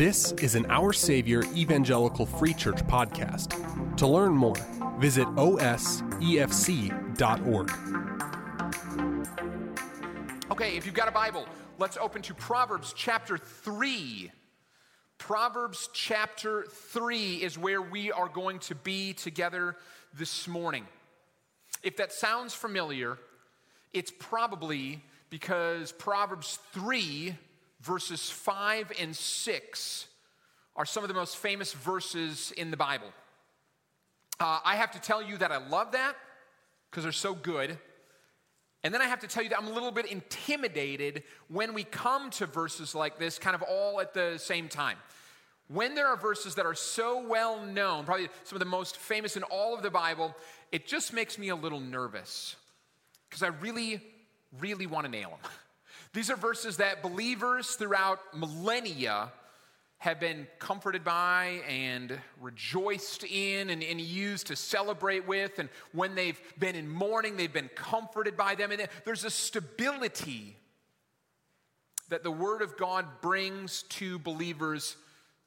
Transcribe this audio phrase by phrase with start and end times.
[0.00, 3.96] This is an Our Savior Evangelical Free Church podcast.
[3.98, 4.56] To learn more,
[4.98, 5.70] visit osefc.org.
[10.50, 11.46] Okay, if you've got a Bible,
[11.78, 14.32] let's open to Proverbs chapter 3.
[15.18, 19.76] Proverbs chapter 3 is where we are going to be together
[20.18, 20.86] this morning.
[21.82, 23.18] If that sounds familiar,
[23.92, 27.34] it's probably because Proverbs 3,
[27.80, 30.06] verses 5 and 6,
[30.76, 33.08] are some of the most famous verses in the Bible.
[34.38, 36.16] Uh, I have to tell you that I love that
[36.90, 37.78] because they're so good.
[38.82, 41.84] And then I have to tell you that I'm a little bit intimidated when we
[41.84, 44.96] come to verses like this, kind of all at the same time.
[45.68, 49.36] When there are verses that are so well known, probably some of the most famous
[49.36, 50.34] in all of the Bible,
[50.72, 52.56] it just makes me a little nervous
[53.28, 54.00] because I really,
[54.58, 55.38] really want to nail them.
[56.12, 59.30] These are verses that believers throughout millennia
[59.98, 65.58] have been comforted by and rejoiced in and, and, used to celebrate with.
[65.58, 68.72] And when they've been in mourning, they've been comforted by them.
[68.72, 70.56] And there's a stability
[72.08, 74.96] that the Word of God brings to believers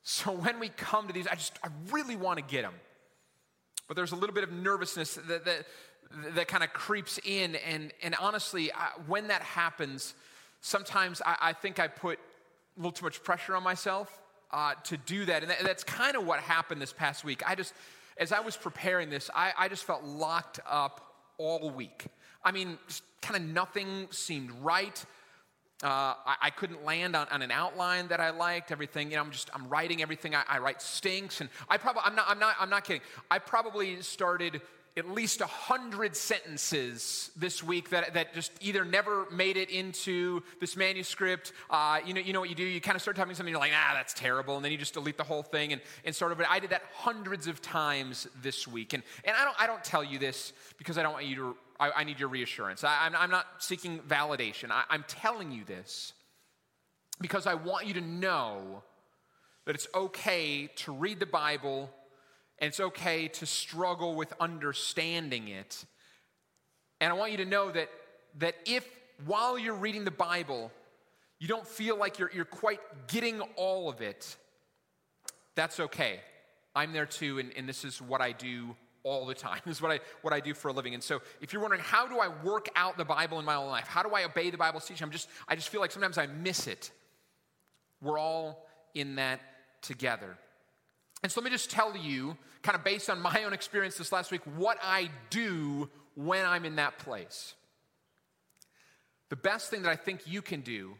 [0.03, 2.73] so when we come to these, I just, I really want to get them.
[3.87, 5.65] But there's a little bit of nervousness that, that,
[6.35, 7.55] that kind of creeps in.
[7.55, 10.13] And, and honestly, I, when that happens,
[10.61, 14.97] sometimes I, I, think I put a little too much pressure on myself uh, to
[14.97, 15.41] do that.
[15.43, 17.41] And, that, that's kind of what happened this past week.
[17.47, 17.73] I just,
[18.17, 22.05] as I was preparing this, I, I just felt locked up all week.
[22.43, 22.77] I mean,
[23.21, 25.03] kind of nothing seemed right.
[25.81, 28.71] Uh, I, I, couldn't land on, on, an outline that I liked.
[28.71, 32.03] Everything, you know, I'm just I'm writing everything I, I write stinks, and I probably
[32.05, 33.01] I'm not I'm not I'm not kidding.
[33.29, 34.61] I probably started
[34.95, 40.43] at least a hundred sentences this week that, that just either never made it into
[40.59, 41.51] this manuscript.
[41.69, 42.63] Uh, you know, you know what you do?
[42.63, 44.93] You kind of start typing something, you're like, ah, that's terrible, and then you just
[44.93, 46.45] delete the whole thing and, and start over.
[46.47, 50.03] I did that hundreds of times this week, and and I don't I don't tell
[50.03, 52.83] you this because I don't want you to I, I need your reassurance.
[52.83, 54.69] I, am not seeking validation.
[54.71, 56.13] I, I'm telling you this
[57.19, 58.83] because I want you to know
[59.65, 61.89] that it's okay to read the Bible
[62.59, 65.85] it's okay to struggle with understanding it.
[67.01, 67.89] And I want you to know that,
[68.39, 68.87] that if
[69.25, 70.71] while you're reading the Bible,
[71.39, 74.35] you don't feel like you're, you're quite getting all of it,
[75.55, 76.19] that's okay.
[76.75, 79.59] I'm there too, and, and this is what I do all the time.
[79.65, 80.93] This is what I, what I do for a living.
[80.93, 83.67] And so if you're wondering, how do I work out the Bible in my own
[83.67, 83.87] life?
[83.87, 85.03] How do I obey the Bible's teaching?
[85.03, 86.91] I'm just, I just feel like sometimes I miss it.
[88.01, 89.41] We're all in that
[89.81, 90.37] together.
[91.23, 94.11] And so let me just tell you, kind of based on my own experience this
[94.11, 97.55] last week, what I do when I'm in that place.
[99.29, 100.95] The best thing that I think you can do,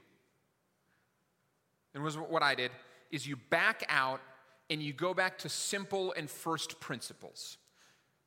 [1.93, 2.71] and was what I did,
[3.11, 4.21] is you back out
[4.69, 7.57] and you go back to simple and first principles.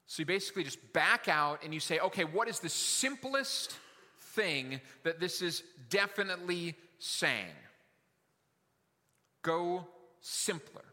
[0.06, 3.74] So you basically just back out and you say, okay, what is the simplest
[4.18, 7.56] thing that this is definitely saying?
[9.42, 9.86] Go
[10.20, 10.84] simpler.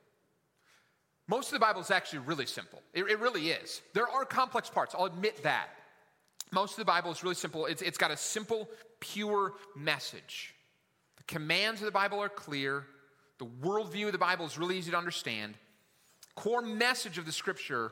[1.27, 2.81] Most of the Bible is actually really simple.
[2.93, 3.81] It, it, really is.
[3.93, 5.69] There are complex parts, I'll admit that.
[6.51, 7.65] Most of the Bible is really simple.
[7.65, 8.69] It's, it's got a simple,
[8.99, 10.53] pure message.
[11.17, 12.85] The commands of the Bible are clear.
[13.39, 15.55] The worldview of the Bible is really easy to understand.
[16.35, 17.91] Core message of the scripture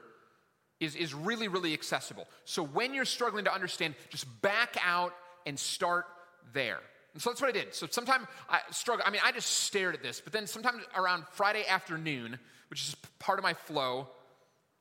[0.79, 2.27] is, is really, really accessible.
[2.43, 5.13] So when you're struggling to understand, just back out
[5.45, 6.05] and start
[6.53, 6.79] there.
[7.13, 7.73] And so that's what I did.
[7.73, 9.05] So sometimes I struggle.
[9.07, 12.39] I mean, I just stared at this, but then sometimes around Friday afternoon,
[12.71, 14.07] which is part of my flow,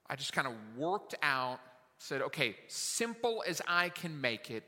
[0.09, 1.59] I just kind of worked out,
[1.99, 4.63] said, okay, simple as I can make it,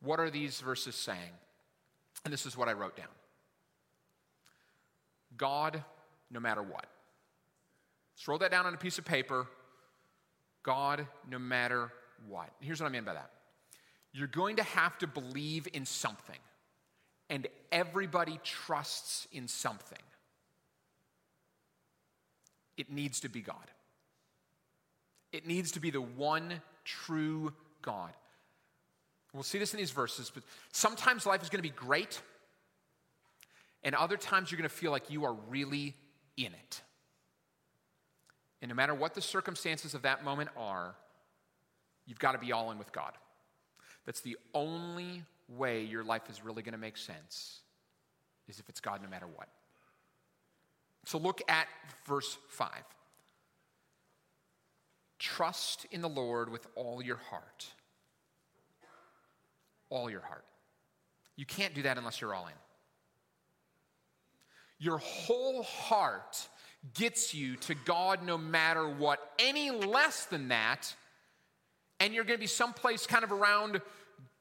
[0.00, 1.32] what are these verses saying?
[2.24, 3.08] And this is what I wrote down
[5.36, 5.82] God,
[6.30, 6.86] no matter what.
[8.14, 9.48] Just wrote that down on a piece of paper.
[10.62, 11.90] God no matter
[12.28, 12.48] what.
[12.60, 13.30] Here's what I mean by that
[14.12, 16.38] you're going to have to believe in something,
[17.28, 19.98] and everybody trusts in something.
[22.76, 23.70] It needs to be God.
[25.32, 28.12] It needs to be the one true God.
[29.32, 32.22] We'll see this in these verses, but sometimes life is going to be great,
[33.82, 35.94] and other times you're going to feel like you are really
[36.36, 36.82] in it.
[38.62, 40.94] And no matter what the circumstances of that moment are,
[42.06, 43.12] you've got to be all in with God.
[44.06, 47.60] That's the only way your life is really going to make sense,
[48.46, 49.48] is if it's God no matter what.
[51.04, 51.66] So look at
[52.06, 52.70] verse 5.
[55.18, 57.66] Trust in the Lord with all your heart.
[59.90, 60.44] All your heart.
[61.36, 62.52] You can't do that unless you're all in.
[64.78, 66.48] Your whole heart
[66.94, 69.32] gets you to God no matter what.
[69.38, 70.94] Any less than that,
[72.00, 73.80] and you're going to be someplace kind of around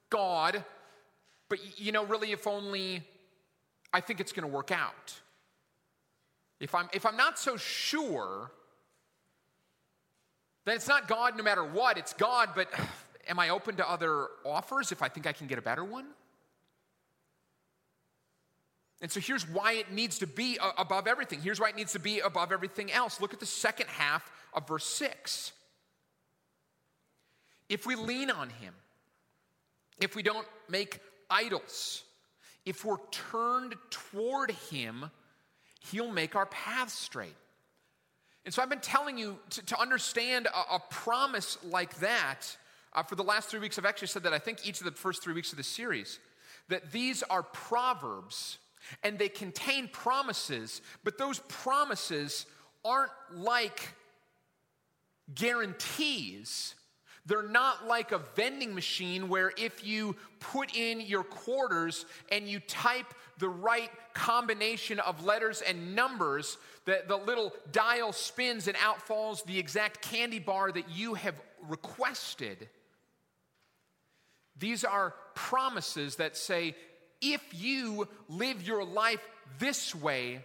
[0.10, 0.64] God,
[1.50, 3.04] but you know, really, if only
[3.94, 5.14] I think it's going to work out.
[6.64, 8.50] If I'm, if I'm not so sure,
[10.64, 12.72] then it's not God no matter what, it's God, but
[13.28, 16.06] am I open to other offers if I think I can get a better one?
[19.02, 21.42] And so here's why it needs to be above everything.
[21.42, 23.20] Here's why it needs to be above everything else.
[23.20, 25.52] Look at the second half of verse 6.
[27.68, 28.74] If we lean on Him,
[30.00, 32.04] if we don't make idols,
[32.66, 35.12] if we're turned toward Him,
[35.92, 37.36] He'll make our paths straight.
[38.46, 42.58] And so I've been telling you to, to understand a, a, promise like that
[42.94, 43.78] uh, for the last three weeks.
[43.78, 46.20] I've actually said that I think each of the first three weeks of the series,
[46.70, 48.58] that these are proverbs
[49.02, 52.46] and they contain promises, but those promises
[52.84, 53.94] aren't like
[55.34, 56.76] guarantees.
[57.26, 62.60] They're not like a vending machine where if you put in your quarters and you
[62.60, 69.02] type the right combination of letters and numbers, that the little dial spins and out
[69.02, 71.36] falls the exact candy bar that you have
[71.68, 72.70] requested.
[74.58, 76.76] These are promises that say,
[77.22, 79.22] if you live your life
[79.60, 80.42] this way,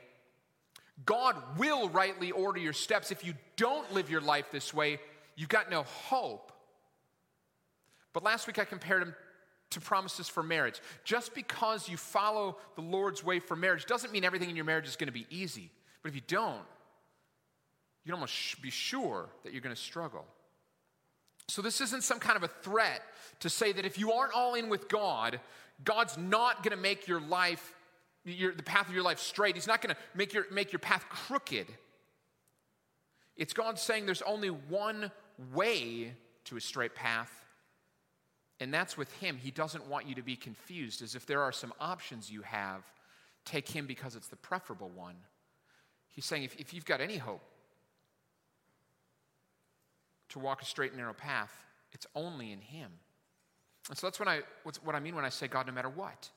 [1.05, 3.11] God will rightly order your steps.
[3.11, 4.99] If you don't live your life this way,
[5.37, 6.53] you've got no hope.
[8.13, 9.15] But last week I compared them
[9.71, 10.81] to promises for marriage.
[11.05, 14.87] Just because you follow the Lord's way for marriage doesn't mean everything in your marriage
[14.87, 15.71] is going to be easy.
[16.03, 16.65] But if you don't,
[18.05, 20.25] you can almost be sure that you're going to struggle.
[21.49, 23.03] So, this isn't some kind of a threat
[23.41, 25.41] to say that if you aren't all in with God,
[25.83, 27.75] God's not going to make your life,
[28.25, 29.55] your, the path of your life straight.
[29.55, 31.67] He's not going to make your, make your path crooked.
[33.37, 35.11] It's God saying there's only one
[35.55, 36.13] way
[36.45, 37.31] to a straight path,
[38.61, 39.37] and that's with Him.
[39.37, 42.83] He doesn't want you to be confused as if there are some options you have.
[43.45, 45.15] Take Him because it's the preferable one.
[46.09, 47.43] He's saying if, if you've got any hope
[50.31, 51.53] to walk a straight and narrow path,
[51.93, 52.91] it's only in Him.
[53.89, 54.41] And so that's what I,
[54.85, 56.29] what I mean when I say God no matter what.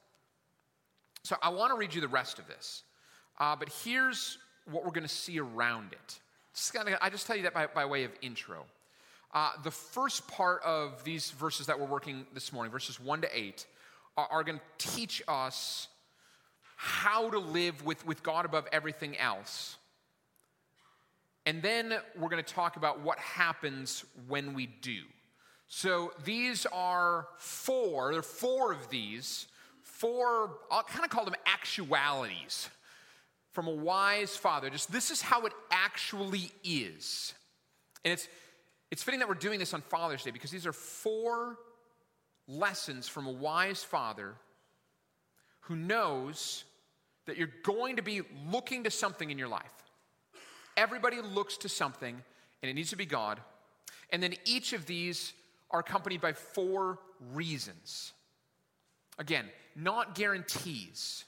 [1.23, 2.83] So I want to read you the rest of this.
[3.39, 4.37] Uh, but here's
[4.69, 6.19] what we're going to see around it.
[6.53, 8.65] Just kinda, I just tell you that by, by way of intro.
[9.33, 13.37] Uh, the first part of these verses that we're working this morning, verses 1 to
[13.37, 13.65] 8,
[14.17, 15.87] are, are going to teach us
[16.75, 19.77] how to live with, with God above everything else.
[21.45, 25.01] And then we're going to talk about what happens when we do.
[25.67, 29.47] So these are four, there are four of these,
[29.81, 32.69] four, I'll kind of call them actualities
[33.51, 34.69] from a wise father.
[34.69, 37.33] Just this is how it actually is.
[38.03, 38.27] And it's,
[38.91, 41.57] it's fitting that we're doing this on Father's Day because these are four
[42.47, 44.33] lessons from a wise father
[45.61, 46.65] who knows
[47.25, 48.21] that you're going to be
[48.51, 49.63] looking to something in your life.
[50.75, 52.21] Everybody looks to something,
[52.61, 53.39] and it needs to be God.
[54.11, 55.33] And then each of these
[55.69, 56.99] are accompanied by four
[57.33, 58.11] reasons.
[59.17, 59.45] Again,
[59.75, 61.25] not guarantees,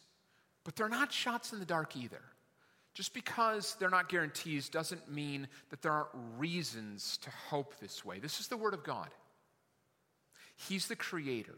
[0.64, 2.22] but they're not shots in the dark either.
[2.94, 8.20] Just because they're not guarantees doesn't mean that there aren't reasons to hope this way.
[8.20, 9.10] This is the Word of God.
[10.56, 11.56] He's the Creator.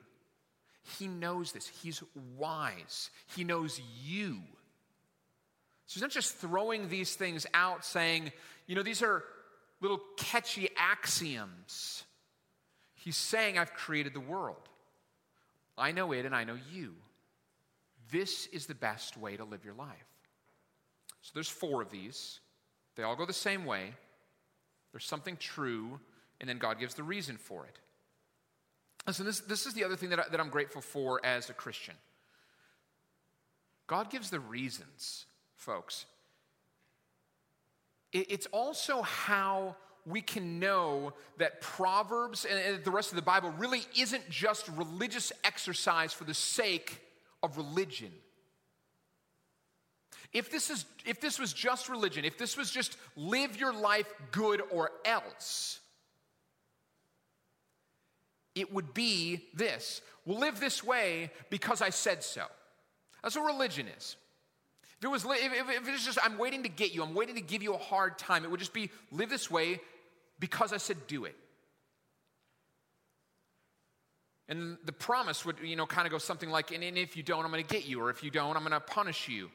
[0.98, 1.68] He knows this.
[1.68, 2.02] He's
[2.38, 3.10] wise.
[3.36, 4.40] He knows you.
[5.88, 8.32] So he's not just throwing these things out saying,
[8.66, 9.24] you know, these are
[9.82, 12.04] little catchy axioms.
[12.94, 14.70] He's saying, I've created the world.
[15.78, 16.96] I know it and I know you.
[18.12, 20.15] This is the best way to live your life.
[21.26, 22.40] So there's four of these.
[22.96, 23.96] They all go the same way.
[24.92, 26.00] There's something true,
[26.40, 27.80] and then God gives the reason for it.
[29.08, 31.54] Listen, this, this is the other thing that, I, that I'm grateful for as a
[31.54, 31.96] Christian.
[33.88, 36.06] God gives the reasons, folks.
[38.14, 43.50] It, it's also how we can know that Proverbs and the rest of the Bible
[43.58, 47.02] really isn't just religious exercise for the sake
[47.42, 48.12] of religion.
[50.36, 54.14] If this, is, if this was just religion, if this was just live your life
[54.34, 55.80] good or else,
[58.54, 62.44] it would be this we'll live this way because I said so.
[63.24, 64.18] That's what religion is.
[65.00, 67.36] If it was, if, if it was just, I'm waiting to get you, I'm waiting
[67.36, 69.80] to give you a hard time, it would just be live this way
[70.40, 71.36] because I said do it.
[74.50, 77.46] And the promise would, you know, kind of go something like, and if you don't,
[77.46, 79.50] I'm going to get you, or if you don't, I'm going to punish you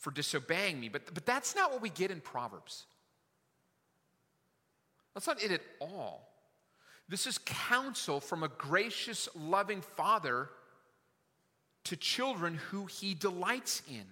[0.00, 0.88] for disobeying me.
[0.88, 2.86] But, but that's not what we get in Proverbs.
[5.14, 6.26] That's not it at all.
[7.08, 10.48] This is counsel from a gracious, loving father
[11.84, 14.04] to children who he delights in,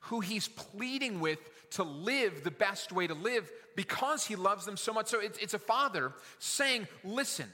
[0.00, 1.38] who he's pleading with
[1.70, 5.08] to live the best way to live because he loves them so much.
[5.08, 7.46] So it's, it's a father saying, Listen,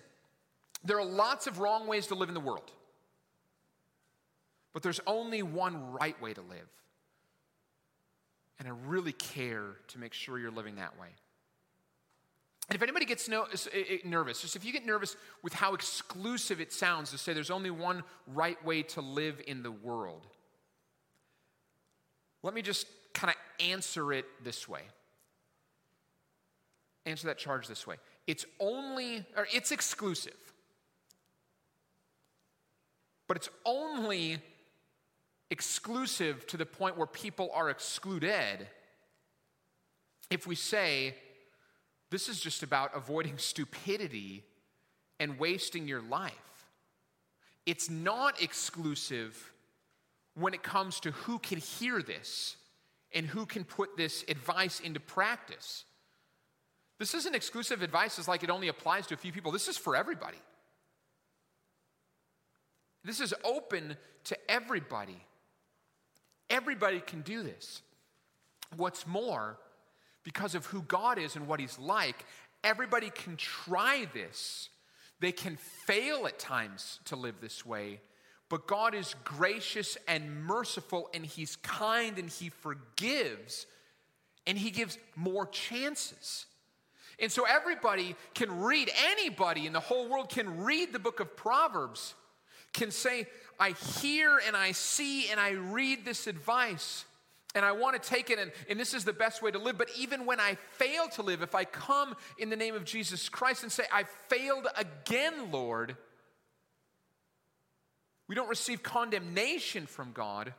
[0.84, 2.70] there are lots of wrong ways to live in the world,
[4.74, 6.68] but there's only one right way to live.
[8.62, 11.08] And I really care to make sure you're living that way.
[12.68, 15.74] And if anybody gets no, eh, eh, nervous, just if you get nervous with how
[15.74, 20.28] exclusive it sounds to say there's only one right way to live in the world,
[22.44, 24.82] let me just kind of answer it this way.
[27.04, 27.96] Answer that charge this way.
[28.28, 30.38] It's only, or it's exclusive,
[33.26, 34.38] but it's only
[35.52, 38.66] exclusive to the point where people are excluded
[40.30, 41.14] if we say
[42.10, 44.44] this is just about avoiding stupidity
[45.20, 46.32] and wasting your life.
[47.66, 49.52] It's not exclusive
[50.34, 52.56] when it comes to who can hear this
[53.14, 55.84] and who can put this advice into practice.
[56.98, 59.52] This isn't exclusive advice, it's like it only applies to a few people.
[59.52, 60.38] This is for everybody.
[63.04, 65.20] This is open to everybody.
[66.52, 67.82] Everybody can do this.
[68.76, 69.58] What's more,
[70.22, 72.24] because of who God is and what He's like,
[72.62, 74.68] everybody can try this.
[75.18, 78.00] They can fail at times to live this way,
[78.48, 83.66] but God is gracious and merciful, and He's kind and He forgives,
[84.46, 86.46] and He gives more chances.
[87.18, 91.36] And so everybody can read, anybody in the whole world can read the book of
[91.36, 92.14] Proverbs,
[92.72, 93.26] can say,
[93.62, 97.04] I hear and I see and I read this advice
[97.54, 99.78] and I want to take it, and, and this is the best way to live.
[99.78, 103.28] But even when I fail to live, if I come in the name of Jesus
[103.28, 105.96] Christ and say, I failed again, Lord,
[108.26, 110.54] we don't receive condemnation from God,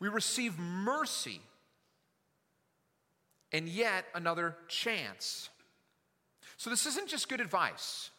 [0.00, 1.40] we receive mercy
[3.52, 5.50] and yet another chance.
[6.56, 8.10] So, this isn't just good advice,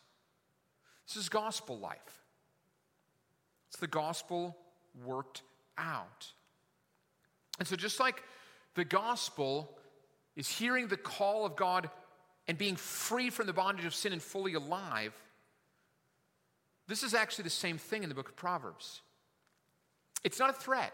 [1.05, 2.20] this is gospel life.
[3.71, 4.57] It's the gospel
[5.05, 5.43] worked
[5.77, 6.27] out.
[7.57, 8.21] And so, just like
[8.75, 9.77] the gospel
[10.35, 11.89] is hearing the call of God
[12.49, 15.13] and being free from the bondage of sin and fully alive,
[16.89, 18.99] this is actually the same thing in the book of Proverbs.
[20.25, 20.91] It's not a threat.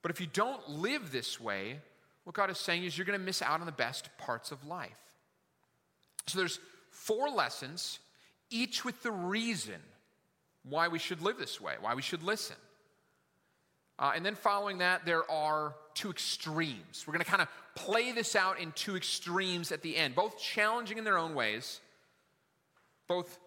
[0.00, 1.78] But if you don't live this way,
[2.24, 4.66] what God is saying is you're going to miss out on the best parts of
[4.66, 4.96] life.
[6.26, 6.58] So there's
[6.90, 7.98] four lessons,
[8.48, 9.80] each with the reason
[10.68, 12.56] why we should live this way, why we should listen.
[13.98, 17.04] Uh, and then following that, there are two extremes.
[17.06, 20.38] We're going to kind of play this out in two extremes at the end, both
[20.38, 21.80] challenging in their own ways,
[23.06, 23.38] both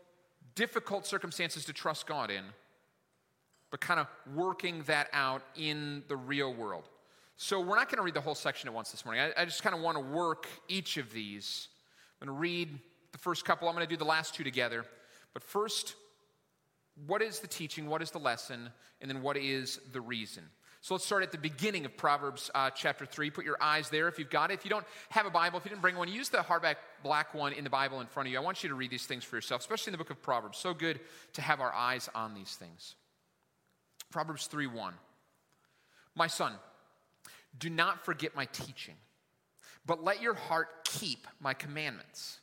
[0.56, 2.44] difficult circumstances to trust God in,
[3.72, 6.88] but kind of working that out in the real world.
[7.36, 9.22] So we're not going to read the whole section at once this morning.
[9.38, 11.68] I, I just kind of want to work each of these.
[12.22, 12.80] I'm going to read
[13.12, 14.86] the first couple, I'm going to do the last two together.
[15.34, 15.96] But first,
[17.06, 18.70] what is the teaching, what is the lesson,
[19.02, 20.44] and then what is the reason.
[20.82, 23.30] So let's start at the beginning of Proverbs uh, chapter 3.
[23.30, 24.56] Put your eyes there if you've got it.
[24.56, 27.34] If you don't have a Bible, if you didn't bring one, use the hardback black
[27.34, 28.38] one in the Bible in front of you.
[28.38, 30.58] I want you to read these things for yourself, especially in the book of Proverbs.
[30.58, 31.00] So good
[31.34, 32.96] to have our eyes on these things.
[34.12, 34.94] Proverbs 3 1.
[36.16, 36.54] My son,
[37.58, 38.96] do not forget my teaching,
[39.86, 42.40] but let your heart keep my commandments.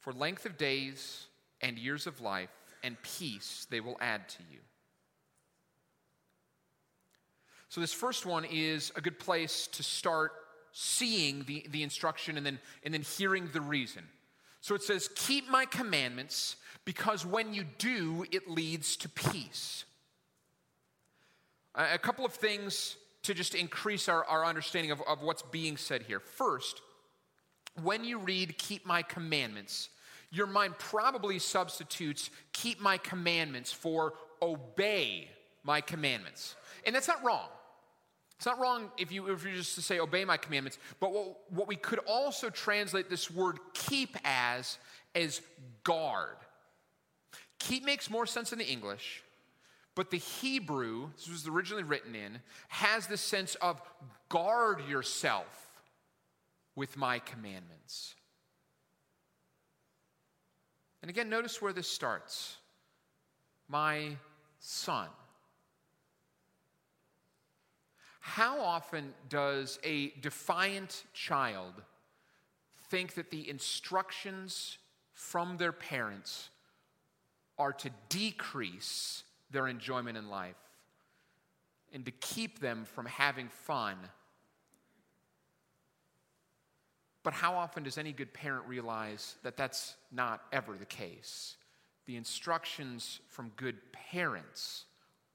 [0.00, 1.26] For length of days
[1.60, 2.50] and years of life,
[2.82, 4.58] and peace they will add to you.
[7.68, 10.32] So, this first one is a good place to start
[10.72, 14.04] seeing the, the instruction and then, and then hearing the reason.
[14.60, 19.84] So, it says, Keep my commandments, because when you do, it leads to peace.
[21.74, 26.02] A couple of things to just increase our, our understanding of, of what's being said
[26.02, 26.20] here.
[26.20, 26.82] First,
[27.82, 29.88] when you read, Keep my commandments,
[30.32, 35.28] your mind probably substitutes keep my commandments for obey
[35.62, 36.56] my commandments.
[36.84, 37.48] And that's not wrong.
[38.36, 41.36] It's not wrong if you if you just to say obey my commandments, but what,
[41.50, 44.78] what we could also translate this word keep as
[45.14, 45.42] as
[45.84, 46.36] guard.
[47.60, 49.22] Keep makes more sense in the English,
[49.94, 53.80] but the Hebrew, this was originally written in, has the sense of
[54.28, 55.68] guard yourself
[56.74, 58.16] with my commandments.
[61.02, 62.56] And again, notice where this starts.
[63.68, 64.16] my
[64.58, 65.08] son.
[68.20, 71.82] How often does a defiant child
[72.88, 74.78] think that the instructions
[75.12, 76.50] from their parents
[77.58, 80.56] are to decrease their enjoyment in life
[81.92, 83.96] and to keep them from having fun?
[87.22, 91.56] But how often does any good parent realize that that's not ever the case?
[92.06, 94.84] The instructions from good parents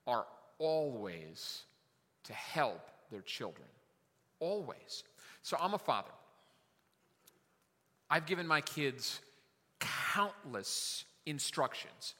[0.06, 0.26] are
[0.60, 1.64] always
[2.26, 3.68] to help their children.
[4.40, 5.04] Always.
[5.44, 6.12] So I'm a father.
[8.10, 9.20] I've given my kids
[9.80, 12.16] countless instructions.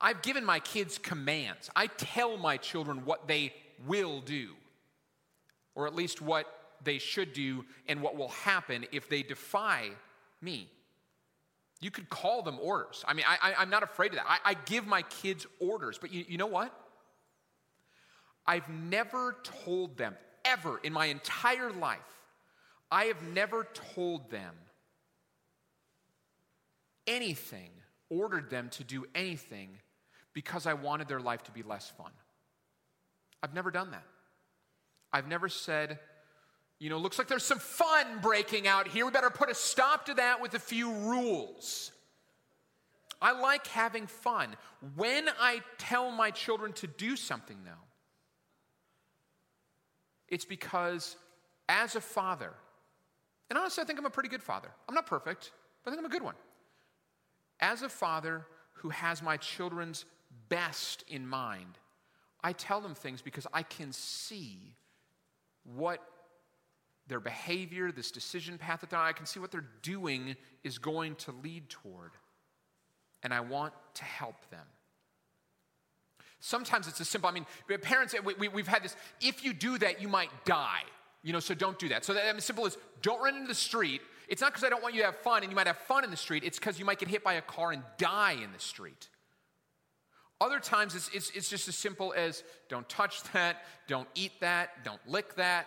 [0.00, 1.70] I've given my kids commands.
[1.74, 3.52] I tell my children what they
[3.86, 4.50] will do,
[5.74, 6.46] or at least what
[6.84, 9.90] they should do and what will happen if they defy
[10.40, 10.68] me.
[11.80, 13.04] You could call them orders.
[13.06, 14.26] I mean, I, am not afraid of that.
[14.28, 16.72] I, I, give my kids orders, but you, you know what?
[18.46, 21.98] I've never told them, ever in my entire life,
[22.90, 24.54] I have never told them
[27.06, 27.70] anything,
[28.10, 29.68] ordered them to do anything
[30.32, 32.10] because I wanted their life to be less fun.
[33.42, 34.04] I've never done that.
[35.12, 35.98] I've never said,
[36.78, 39.04] you know, looks like there's some fun breaking out here.
[39.04, 41.92] We better put a stop to that with a few rules.
[43.20, 44.54] I like having fun.
[44.94, 47.70] When I tell my children to do something, though,
[50.28, 51.16] it's because
[51.68, 52.52] as a father,
[53.50, 54.68] and honestly, I think I'm a pretty good father.
[54.88, 55.50] I'm not perfect,
[55.82, 56.36] but I think I'm a good one.
[57.60, 60.04] As a father who has my children's
[60.48, 61.78] best in mind,
[62.44, 64.76] I tell them things because I can see
[65.64, 66.00] what
[67.08, 70.78] their behavior, this decision path that they're on, I can see what they're doing is
[70.78, 72.12] going to lead toward.
[73.22, 74.66] And I want to help them.
[76.40, 77.28] Sometimes it's as simple.
[77.28, 77.46] I mean,
[77.82, 80.82] parents, we, have had this if you do that, you might die.
[81.24, 82.04] You know, so don't do that.
[82.04, 84.02] So that as simple as don't run into the street.
[84.28, 86.04] It's not because I don't want you to have fun and you might have fun
[86.04, 88.52] in the street, it's because you might get hit by a car and die in
[88.52, 89.08] the street.
[90.40, 94.84] Other times it's, it's, it's just as simple as don't touch that, don't eat that,
[94.84, 95.66] don't lick that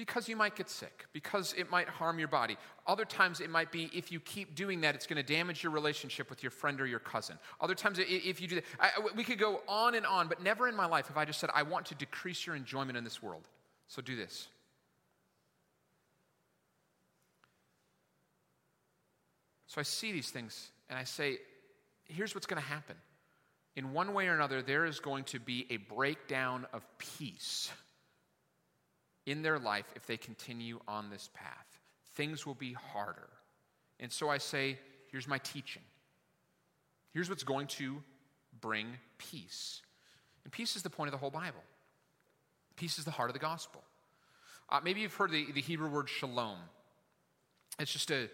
[0.00, 2.56] because you might get sick, because it might harm your body.
[2.86, 5.72] Other times it might be if you keep doing that, it's going to damage your
[5.72, 7.38] relationship with your friend or your cousin.
[7.60, 10.68] Other times, if you do that, I, we could go on and on, but never
[10.68, 13.22] in my life have I just said, I want to decrease your enjoyment in this
[13.22, 13.42] world.
[13.88, 14.48] So do this.
[19.66, 21.36] So I see these things and I say,
[22.06, 22.96] here's what's going to happen.
[23.76, 27.70] In one way or another, there is going to be a breakdown of peace
[29.26, 31.80] in their life if they continue on this path.
[32.14, 33.28] Things will be harder.
[33.98, 34.78] And so I say,
[35.10, 35.82] here's my teaching.
[37.12, 38.02] Here's what's going to
[38.60, 38.86] bring
[39.18, 39.82] peace.
[40.44, 41.62] And peace is the point of the whole Bible.
[42.76, 43.82] Peace is the heart of the gospel.
[44.68, 46.58] Uh, maybe you've heard the, the Hebrew word shalom.
[47.78, 48.28] It's just a,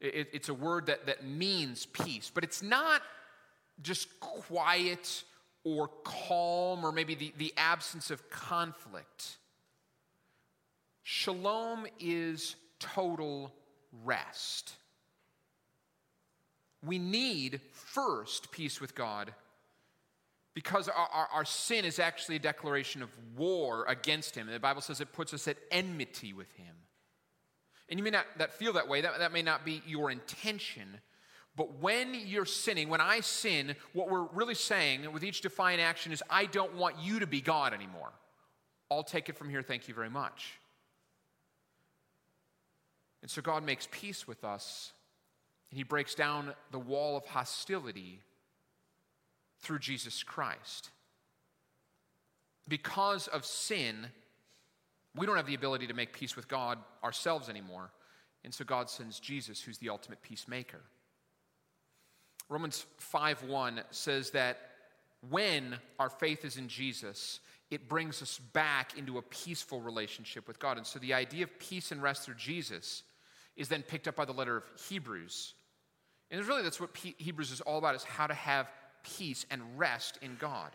[0.00, 3.02] it, it's a word that, that means peace, but it's not
[3.82, 5.24] just quiet
[5.64, 9.36] or calm or maybe the, the absence of conflict.
[11.12, 13.52] Shalom is total
[14.04, 14.74] rest.
[16.86, 19.34] We need first peace with God
[20.54, 24.46] because our, our, our, sin is actually a declaration of war against Him.
[24.46, 26.76] And the Bible says it puts us at enmity with Him.
[27.88, 31.00] And you may not that feel that way, that, that may not be your intention.
[31.56, 36.12] But when you're sinning, when I sin, what we're really saying with each defiant action
[36.12, 38.12] is, I don't want you to be God anymore.
[38.92, 40.59] I'll take it from here, thank you very much.
[43.22, 44.92] And so God makes peace with us,
[45.70, 48.20] and He breaks down the wall of hostility
[49.60, 50.90] through Jesus Christ.
[52.68, 54.06] Because of sin,
[55.14, 57.90] we don't have the ability to make peace with God ourselves anymore.
[58.44, 60.80] And so God sends Jesus, who's the ultimate peacemaker.
[62.48, 64.70] Romans 5:1 says that
[65.28, 70.58] when our faith is in Jesus, it brings us back into a peaceful relationship with
[70.58, 70.78] God.
[70.78, 73.02] And so the idea of peace and rest through Jesus
[73.60, 75.52] is then picked up by the letter of Hebrews.
[76.30, 78.66] And really, that's what Hebrews is all about, is how to have
[79.02, 80.70] peace and rest in God.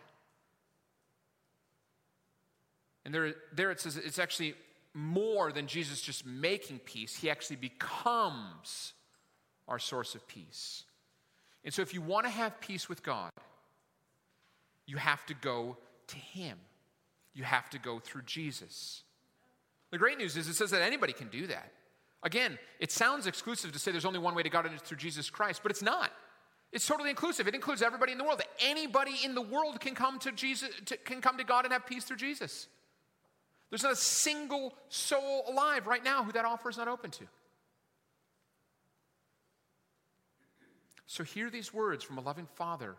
[3.04, 4.54] And there, there it says it's actually
[4.94, 7.16] more than Jesus just making peace.
[7.16, 8.92] He actually becomes
[9.66, 10.84] our source of peace.
[11.64, 13.32] And so, if you want to have peace with God,
[14.86, 16.56] you have to go to Him.
[17.34, 19.02] You have to go through Jesus.
[19.90, 21.72] The great news is it says that anybody can do that.
[22.26, 24.96] Again, it sounds exclusive to say there's only one way to God and it's through
[24.98, 26.10] Jesus Christ, but it's not.
[26.72, 27.46] It's totally inclusive.
[27.46, 28.42] It includes everybody in the world.
[28.60, 31.86] Anybody in the world can come to Jesus, to, can come to God and have
[31.86, 32.66] peace through Jesus.
[33.70, 37.24] There's not a single soul alive right now who that offer is not open to.
[41.06, 42.96] So hear these words from a loving father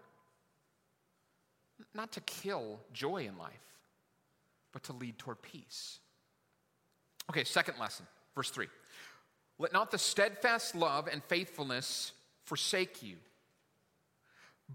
[1.94, 3.52] not to kill joy in life,
[4.72, 6.00] but to lead toward peace.
[7.30, 8.68] Okay, second lesson, verse 3.
[9.60, 12.12] Let not the steadfast love and faithfulness
[12.43, 13.15] forsake you.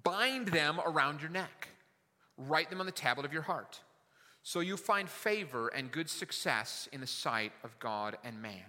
[0.03, 1.69] Bind them around your neck,
[2.37, 3.81] write them on the tablet of your heart,
[4.43, 8.65] so you find favor and good success in the sight of God and man.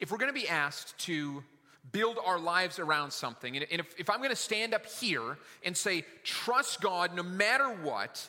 [0.00, 1.44] If we're going to be asked to
[1.90, 5.76] build our lives around something, and if, if I'm going to stand up here and
[5.76, 8.28] say, trust God no matter what,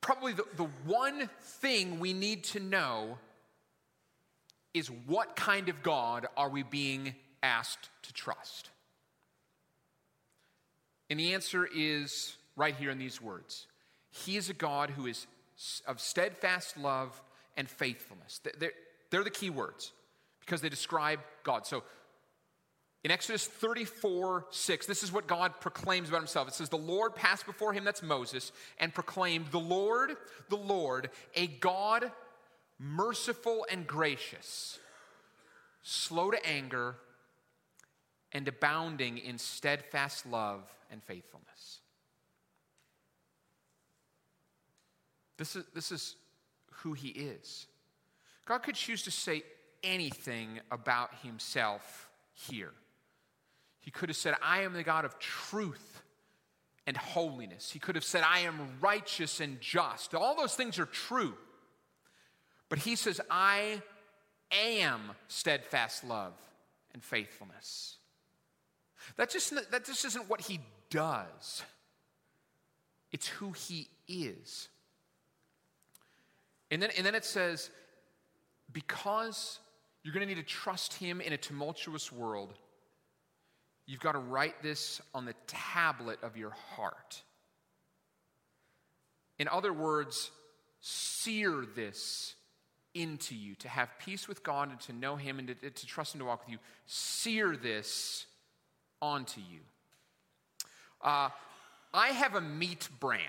[0.00, 3.18] probably the, the one thing we need to know
[4.72, 8.70] is what kind of God are we being asked to trust?
[11.08, 13.66] And the answer is right here in these words
[14.10, 15.26] He is a God who is
[15.86, 17.20] of steadfast love
[17.56, 18.40] and faithfulness.
[18.58, 18.72] They're,
[19.10, 19.92] they're the key words
[20.40, 21.66] because they describe God.
[21.66, 21.82] So
[23.02, 26.48] in Exodus 34 6, this is what God proclaims about himself.
[26.48, 30.16] It says, The Lord passed before him, that's Moses, and proclaimed, The Lord,
[30.50, 32.12] the Lord, a God
[32.78, 34.78] merciful and gracious,
[35.82, 36.96] slow to anger,
[38.32, 41.80] and abounding in steadfast love and faithfulness.
[45.38, 46.16] This is, this is
[46.70, 47.66] who he is.
[48.44, 49.42] God could choose to say
[49.82, 52.72] anything about himself here.
[53.80, 56.02] He could have said, I am the God of truth
[56.86, 57.70] and holiness.
[57.70, 60.14] He could have said, I am righteous and just.
[60.14, 61.34] All those things are true.
[62.68, 63.82] But he says, I
[64.52, 66.34] am steadfast love
[66.92, 67.96] and faithfulness.
[69.16, 71.62] That just, that just isn't what he does,
[73.12, 74.68] it's who he is.
[76.70, 77.70] And then, and then it says,
[78.72, 79.58] because
[80.02, 82.54] you're going to need to trust him in a tumultuous world,
[83.90, 87.22] you've got to write this on the tablet of your heart.
[89.36, 90.30] In other words,
[90.80, 92.36] sear this
[92.94, 96.14] into you to have peace with God and to know Him and to, to trust
[96.14, 96.58] Him to walk with you.
[96.86, 98.26] Sear this
[99.02, 99.58] onto you.
[101.02, 101.30] Uh,
[101.92, 103.24] I have a meat brand,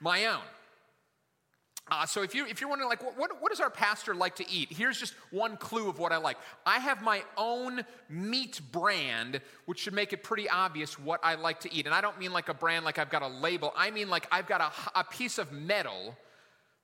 [0.00, 0.40] my own.
[1.88, 4.50] Uh, so if, you, if you're wondering, like, what, what does our pastor like to
[4.50, 4.72] eat?
[4.72, 6.36] Here's just one clue of what I like.
[6.64, 11.60] I have my own meat brand, which should make it pretty obvious what I like
[11.60, 11.86] to eat.
[11.86, 13.72] And I don't mean like a brand like I've got a label.
[13.76, 16.16] I mean like I've got a, a piece of metal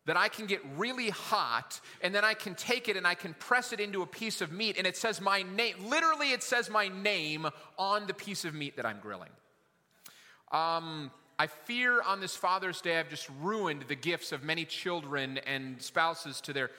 [0.04, 3.34] that I can get really hot, and then I can take it and I can
[3.34, 5.76] press it into a piece of meat, and it says my name.
[5.86, 7.46] Literally, it says my name
[7.78, 9.30] on the piece of meat that I'm grilling.
[10.50, 15.38] Um, I fear on this Father's Day I've just ruined the gifts of many children
[15.38, 16.70] and spouses to their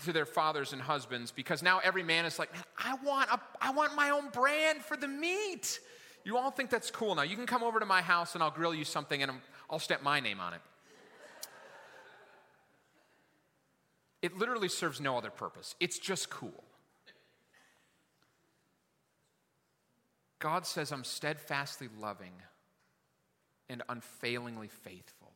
[0.00, 3.40] to their fathers and husbands because now every man is like, man, I want a,
[3.60, 5.80] I want my own brand for the meat.
[6.24, 7.22] You all think that's cool now.
[7.22, 9.32] You can come over to my house and I'll grill you something and
[9.70, 10.60] I'll stamp my name on it.
[14.22, 15.74] It literally serves no other purpose.
[15.80, 16.64] It's just cool.
[20.40, 22.32] God says, I'm steadfastly loving
[23.70, 25.32] and unfailingly faithful.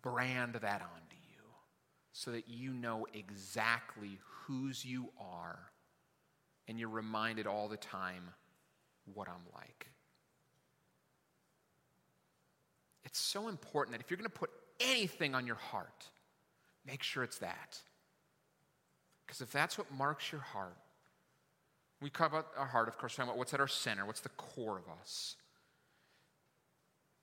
[0.00, 1.42] Brand that onto you
[2.12, 5.58] so that you know exactly whose you are
[6.68, 8.30] and you're reminded all the time
[9.12, 9.88] what I'm like.
[13.04, 16.06] It's so important that if you're going to put anything on your heart,
[16.86, 17.76] make sure it's that.
[19.26, 20.76] Because if that's what marks your heart,
[22.00, 24.28] we talk about our heart, of course, talking about what's at our center, what's the
[24.30, 25.36] core of us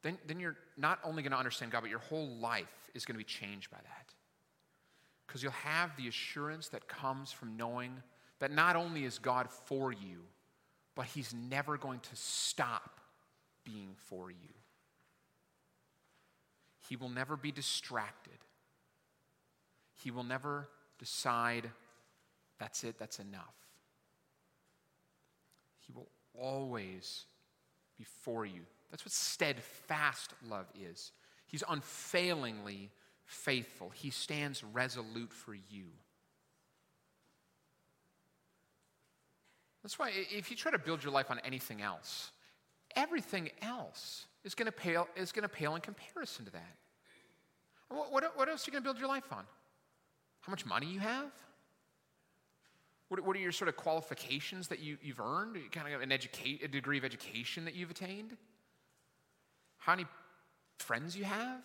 [0.01, 3.15] then, then you're not only going to understand God, but your whole life is going
[3.15, 4.13] to be changed by that.
[5.27, 7.91] Because you'll have the assurance that comes from knowing
[8.39, 10.23] that not only is God for you,
[10.95, 12.99] but He's never going to stop
[13.65, 14.37] being for you.
[16.87, 18.37] He will never be distracted.
[20.01, 21.69] He will never decide,
[22.57, 23.53] that's it, that's enough.
[25.85, 27.25] He will always
[27.97, 31.11] be for you that's what steadfast love is.
[31.45, 32.91] He's unfailingly
[33.25, 35.85] faithful, He stands resolute for you.
[39.83, 42.31] That's why if you try to build your life on anything else,
[42.95, 46.75] everything else is going to pale, is going to pale in comparison to that.
[47.89, 49.45] What, what, what else are you going to build your life on?
[50.41, 51.31] How much money you have?
[53.07, 55.57] What, what are your sort of qualifications that you, you've earned?
[55.71, 58.37] Kind of an educate, a degree of education that you've attained?
[59.79, 60.05] How many
[60.77, 61.61] friends you have?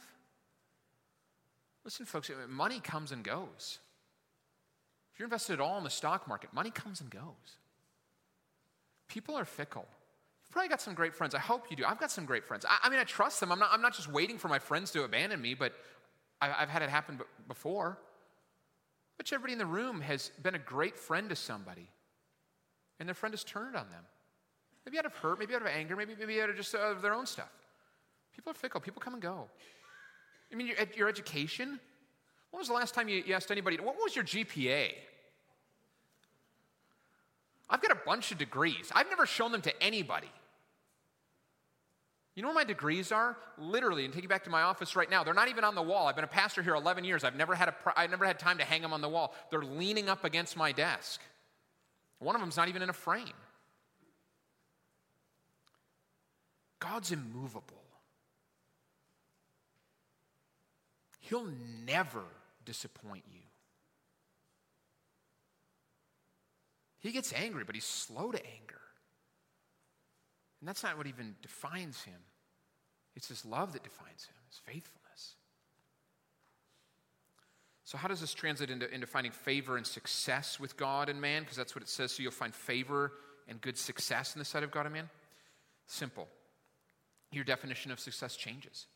[1.84, 3.78] Listen, folks, money comes and goes.
[5.12, 7.58] If you're invested at all in the stock market, money comes and goes.
[9.06, 9.86] People are fickle.
[10.42, 11.34] You've probably got some great friends.
[11.34, 11.84] I hope you do.
[11.84, 12.64] I've got some great friends.
[12.68, 13.52] I, I mean, I trust them.
[13.52, 15.74] I'm not, I'm not just waiting for my friends to abandon me, but
[16.40, 17.98] I, have had it happen before.
[19.16, 21.88] But everybody in the room has been a great friend to somebody,
[22.98, 24.04] and their friend has turned on them.
[24.84, 27.02] Maybe out of hurt, maybe out of anger, maybe, maybe out of just out of
[27.02, 27.50] their own stuff.
[28.34, 28.80] People are fickle.
[28.80, 29.48] People come and go.
[30.52, 31.80] I mean, your, your education.
[32.50, 34.92] When was the last time you, you asked anybody, what was your GPA?
[37.68, 38.90] I've got a bunch of degrees.
[38.94, 40.30] I've never shown them to anybody.
[42.34, 43.36] You know where my degrees are?
[43.58, 45.22] Literally, and take you back to my office right now.
[45.22, 46.08] They're not even on the wall.
[46.08, 47.22] I've been a pastor here 11 years.
[47.22, 49.34] I've never had, a, I've never had time to hang them on the wall.
[49.50, 51.20] They're leaning up against my desk.
[52.18, 53.34] One of them's not even in a frame.
[56.80, 57.83] God's immovable.
[61.28, 61.48] He'll
[61.86, 62.24] never
[62.64, 63.40] disappoint you.
[67.00, 68.80] He gets angry, but he's slow to anger.
[70.60, 72.20] And that's not what even defines him.
[73.16, 75.36] It's his love that defines him, his faithfulness.
[77.84, 81.42] So, how does this translate into, into finding favor and success with God and man?
[81.42, 82.12] Because that's what it says.
[82.12, 83.12] So, you'll find favor
[83.46, 85.10] and good success in the sight of God and man?
[85.86, 86.28] Simple.
[87.30, 88.86] Your definition of success changes.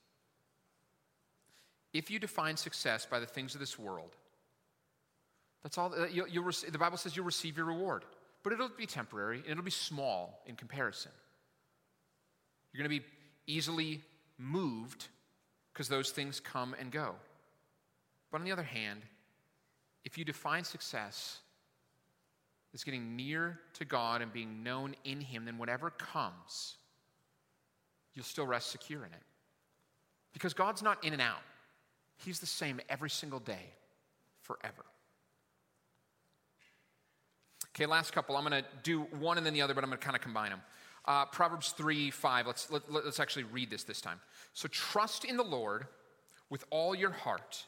[1.99, 4.15] If you define success by the things of this world,
[5.65, 5.93] that's all.
[5.93, 8.05] Uh, you'll, you'll rec- the Bible says you'll receive your reward,
[8.45, 11.11] but it'll be temporary and it'll be small in comparison.
[12.73, 13.07] You're going to be
[13.49, 14.01] easily
[14.39, 15.09] moved
[15.73, 17.17] because those things come and go.
[18.31, 19.01] But on the other hand,
[20.05, 21.39] if you define success
[22.75, 26.77] as getting near to God and being known in Him, then whatever comes,
[28.15, 29.23] you'll still rest secure in it.
[30.33, 31.43] Because God's not in and out.
[32.19, 33.73] He's the same every single day,
[34.43, 34.85] forever.
[37.75, 38.37] Okay, last couple.
[38.37, 40.23] I'm going to do one and then the other, but I'm going to kind of
[40.23, 40.61] combine them.
[41.05, 42.47] Uh, Proverbs 3 5.
[42.47, 44.21] Let's, let, us let us actually read this this time.
[44.53, 45.87] So trust in the Lord
[46.51, 47.65] with all your heart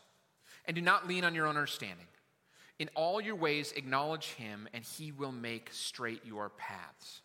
[0.65, 2.07] and do not lean on your own understanding.
[2.81, 7.21] In all your ways, acknowledge him, and he will make straight your paths.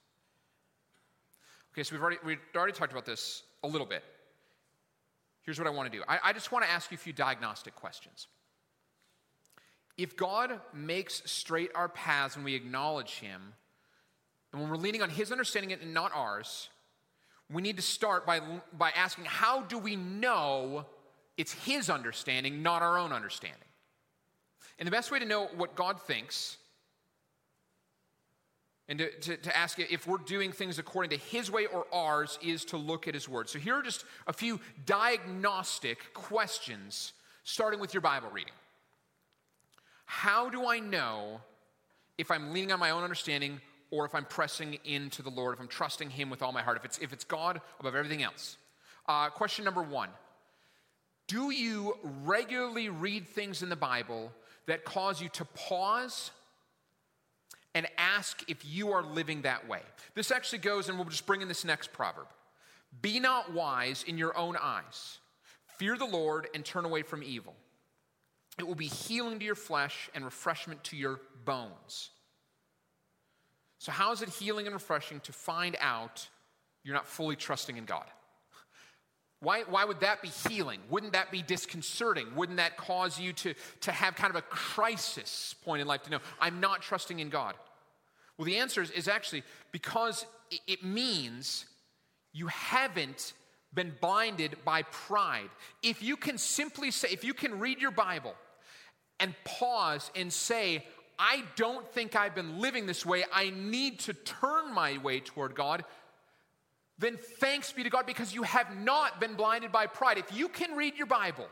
[1.74, 4.04] Okay, so we've already, we've already talked about this a little bit.
[5.46, 7.14] Here's what I want to do I, I just want to ask you a few
[7.14, 8.28] diagnostic questions.
[9.98, 13.54] If God makes straight our paths when we acknowledge Him,
[14.52, 16.70] and when we're leaning on His understanding and not ours,
[17.50, 18.42] we need to start by,
[18.78, 20.86] by asking how do we know
[21.38, 23.60] it's His understanding, not our own understanding?
[24.80, 26.58] And the best way to know what God thinks
[28.88, 32.38] and to, to, to, ask if we're doing things according to his way or ours
[32.42, 33.50] is to look at his word.
[33.50, 38.54] So here are just a few diagnostic questions, starting with your Bible reading.
[40.06, 41.42] How do I know
[42.18, 45.60] if I'm leaning on my own understanding or if I'm pressing into the Lord, if
[45.60, 48.58] I'm trusting him with all my heart, if it's, if it's God above everything else?
[49.08, 50.10] Uh, question number one
[51.28, 54.32] Do you regularly read things in the Bible
[54.68, 56.32] that cause you to pause?
[57.76, 59.82] And ask if you are living that way.
[60.16, 62.28] This actually goes, and we'll just bring in this next proverb
[63.02, 65.20] Be not wise in your own eyes,
[65.78, 67.54] fear the Lord, and turn away from evil.
[68.58, 72.10] It will be healing to your flesh and refreshment to your bones.
[73.78, 76.28] So, how is it healing and refreshing to find out
[76.84, 78.06] you're not fully trusting in God?
[79.42, 80.80] Why, why would that be healing?
[80.90, 82.34] Wouldn't that be disconcerting?
[82.36, 86.10] Wouldn't that cause you to, to have kind of a crisis point in life to
[86.10, 87.54] know, I'm not trusting in God?
[88.38, 90.26] Well, the answer is, is actually because
[90.68, 91.66] it means
[92.34, 93.34] you haven't
[93.74, 95.50] been blinded by pride.
[95.84, 98.36] If you can simply say, if you can read your Bible
[99.20, 100.86] and pause and say,
[101.18, 105.56] I don't think I've been living this way, I need to turn my way toward
[105.56, 105.86] God,
[106.98, 110.18] then thanks be to God because you have not been blinded by pride.
[110.18, 111.48] If you can read your Bible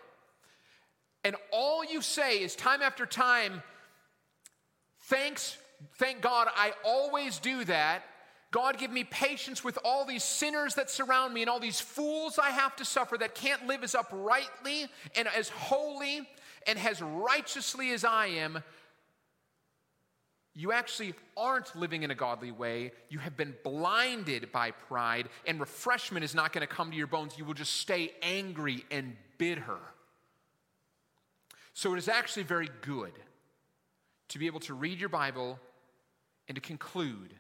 [1.24, 3.62] and all you say is time after time,
[5.04, 5.58] thanks
[5.98, 8.04] Thank God I always do that.
[8.52, 12.38] God, give me patience with all these sinners that surround me and all these fools
[12.38, 16.28] I have to suffer that can't live as uprightly and as holy
[16.68, 18.64] and as righteously as I am.
[20.54, 22.92] You actually aren't living in a godly way.
[23.10, 27.08] You have been blinded by pride, and refreshment is not going to come to your
[27.08, 27.36] bones.
[27.40, 29.80] You will just stay angry and bitter.
[31.74, 33.14] So it is actually very good
[34.30, 35.60] to be able to read your Bible
[36.48, 37.34] and to conclude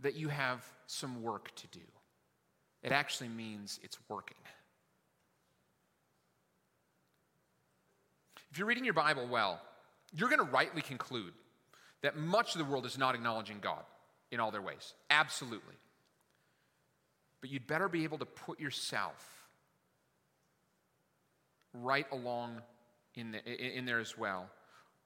[0.00, 1.80] that you have some work to do.
[2.82, 4.36] It actually means it's working.
[8.50, 9.60] If you're reading your Bible well,
[10.12, 11.32] you're going to rightly conclude
[12.02, 13.82] that much of the world is not acknowledging God
[14.30, 14.94] in all their ways.
[15.10, 15.74] Absolutely.
[17.40, 19.46] But you'd better be able to put yourself
[21.72, 22.60] right along
[23.14, 24.50] in, the, in there as well,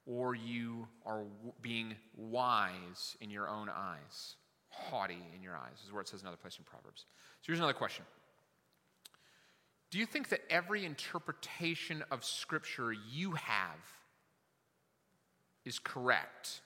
[0.06, 1.24] or you are
[1.60, 4.36] being wise in your own eyes,
[4.68, 7.06] haughty in your eyes, is where it says another place in Proverbs.
[7.42, 8.04] So here's another question
[9.90, 13.80] Do you think that every interpretation of Scripture you have
[15.64, 16.60] is correct,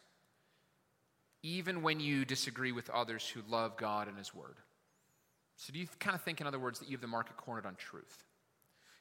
[1.43, 4.57] even when you disagree with others who love God and His Word?
[5.57, 7.67] So, do you kind of think, in other words, that you have the market cornered
[7.67, 8.25] on truth?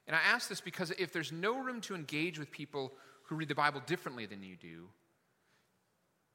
[0.08, 2.94] And I ask this because if there's no room to engage with people
[3.30, 4.88] who read the Bible differently than you do,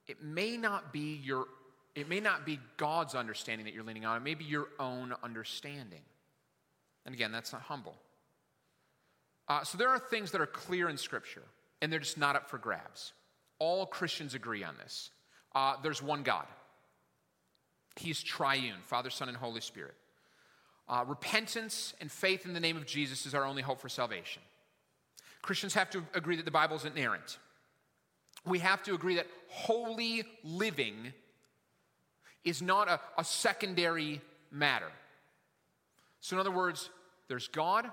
[0.07, 1.47] it may not be your
[1.95, 5.15] it may not be God's understanding that you're leaning on, it may be your own
[5.23, 6.03] understanding.
[7.07, 7.95] And again, that's not humble.
[9.47, 11.45] Uh, so there are things that are clear in Scripture,
[11.81, 13.13] and they're just not up for grabs.
[13.61, 15.11] All Christians agree on this.
[15.55, 16.47] Uh, there's one God,
[17.97, 19.95] He's triune Father, Son, and Holy Spirit.
[20.89, 24.43] Uh, repentance and faith in the name of Jesus is our only hope for salvation.
[25.45, 27.37] Christians have to agree that the Bible is inerrant.
[28.47, 31.13] We have to agree that holy living
[32.45, 34.91] is not a, a secondary matter.
[36.21, 36.89] So, in other words,
[37.29, 37.91] there's God,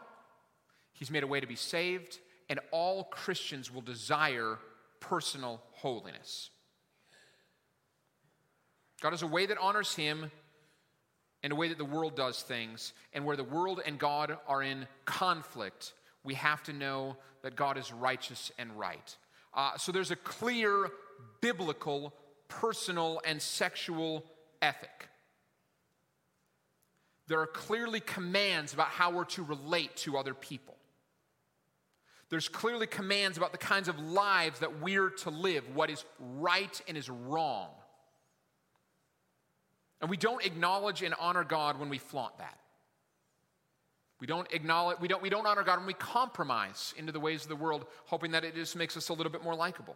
[0.93, 4.57] He's made a way to be saved, and all Christians will desire
[5.01, 6.51] personal holiness.
[9.01, 10.31] God is a way that honors Him
[11.43, 14.63] and a way that the world does things, and where the world and God are
[14.63, 15.91] in conflict,
[16.23, 19.17] we have to know that God is righteous and right.
[19.53, 20.89] Uh, so there's a clear
[21.41, 22.13] biblical,
[22.47, 24.23] personal, and sexual
[24.61, 25.09] ethic.
[27.27, 30.75] There are clearly commands about how we're to relate to other people.
[32.29, 36.81] There's clearly commands about the kinds of lives that we're to live, what is right
[36.87, 37.69] and is wrong.
[39.99, 42.57] And we don't acknowledge and honor God when we flaunt that.
[44.21, 47.41] We don't acknowledge, we don't, we don't honor God when we compromise into the ways
[47.41, 49.95] of the world, hoping that it just makes us a little bit more likable.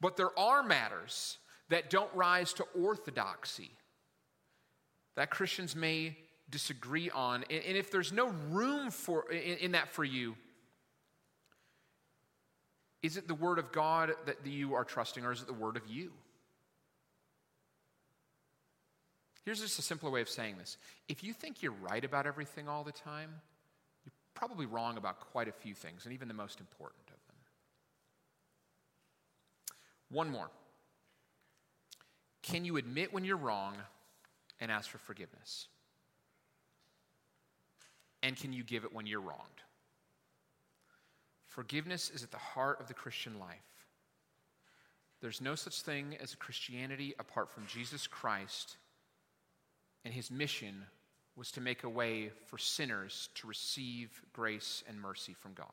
[0.00, 3.70] But there are matters that don't rise to orthodoxy
[5.14, 6.16] that Christians may
[6.50, 7.44] disagree on.
[7.50, 10.36] And, and if there's no room for, in, in that for you,
[13.02, 15.76] is it the word of God that you are trusting, or is it the word
[15.76, 16.10] of you?
[19.46, 20.76] Here's just a simpler way of saying this.
[21.08, 23.30] If you think you're right about everything all the time,
[24.04, 27.36] you're probably wrong about quite a few things, and even the most important of them.
[30.10, 30.50] One more.
[32.42, 33.76] Can you admit when you're wrong
[34.60, 35.68] and ask for forgiveness?
[38.24, 39.62] And can you give it when you're wronged?
[41.44, 43.60] Forgiveness is at the heart of the Christian life.
[45.20, 48.76] There's no such thing as Christianity apart from Jesus Christ
[50.06, 50.84] and his mission
[51.34, 55.66] was to make a way for sinners to receive grace and mercy from God.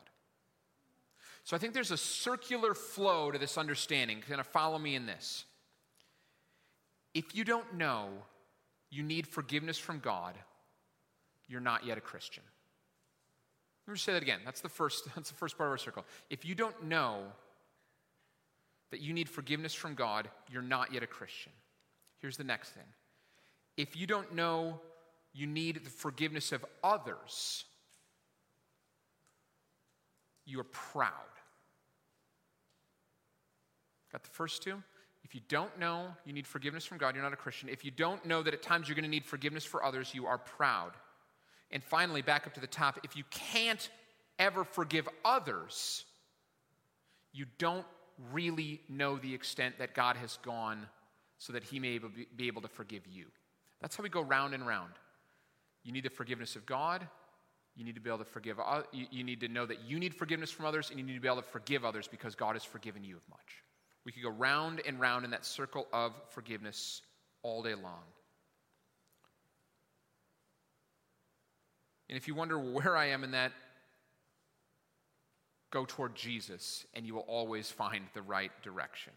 [1.43, 4.21] So I think there's a circular flow to this understanding.
[4.27, 5.45] Kind of follow me in this.
[7.13, 8.09] If you don't know
[8.89, 10.35] you need forgiveness from God,
[11.47, 12.43] you're not yet a Christian.
[13.87, 14.39] Let me say that again.
[14.43, 16.05] That's the first, that's the first part of our circle.
[16.31, 17.21] If you don't know
[18.89, 21.51] that you need forgiveness from God, you're not yet a Christian.
[22.19, 22.85] Here's the next thing
[23.77, 24.79] if you don't know
[25.33, 27.65] you need the forgiveness of others,
[30.45, 31.09] you are proud.
[34.11, 34.81] Got the first two?
[35.23, 37.69] If you don't know you need forgiveness from God, you're not a Christian.
[37.69, 40.27] If you don't know that at times you're going to need forgiveness for others, you
[40.27, 40.91] are proud.
[41.71, 43.89] And finally, back up to the top, if you can't
[44.37, 46.05] ever forgive others,
[47.31, 47.85] you don't
[48.31, 50.85] really know the extent that God has gone
[51.39, 51.99] so that he may
[52.35, 53.25] be able to forgive you.
[53.83, 54.93] That's how we go round and round.
[55.83, 57.05] You need the forgiveness of God.
[57.75, 58.57] You need to be able to forgive.
[58.93, 61.27] You need to know that you need forgiveness from others, and you need to be
[61.27, 63.61] able to forgive others because God has forgiven you of much.
[64.05, 67.01] We could go round and round in that circle of forgiveness
[67.41, 68.03] all day long.
[72.07, 73.51] And if you wonder where I am in that,
[75.71, 79.11] go toward Jesus, and you will always find the right direction